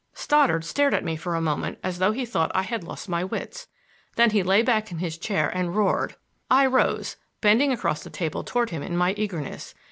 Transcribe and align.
Stoddard 0.15 0.65
stared 0.65 0.95
at 0.95 1.03
me 1.03 1.15
for 1.15 1.35
a 1.35 1.41
moment 1.41 1.77
as 1.83 1.99
though 1.99 2.11
he 2.11 2.25
thought 2.25 2.51
I 2.55 2.63
had 2.63 2.83
lost 2.83 3.07
my 3.07 3.23
wits. 3.23 3.67
Then 4.15 4.31
he 4.31 4.41
lay 4.41 4.63
back 4.63 4.91
in 4.91 4.97
his 4.97 5.15
chair 5.15 5.47
and 5.49 5.75
roared. 5.75 6.15
I 6.49 6.65
rose, 6.65 7.17
bending 7.39 7.71
across 7.71 8.01
the 8.03 8.09
table 8.09 8.43
toward 8.43 8.71
him 8.71 8.81
in 8.81 8.97
my 8.97 9.13
eagerness. 9.15 9.75